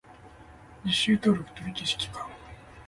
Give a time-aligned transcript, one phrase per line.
[0.83, 2.27] 履修登録取り消し期間